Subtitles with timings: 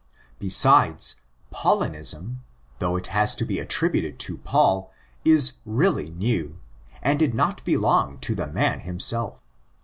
[0.39, 1.13] Besides,''
[1.55, 2.37] Paulinism,"
[2.79, 4.91] though it has to be attributed to Paul,
[5.23, 6.57] is really new,
[7.03, 9.43] and did not belong to the man himself.